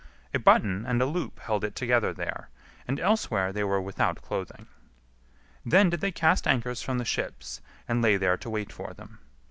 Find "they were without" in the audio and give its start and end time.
3.53-4.19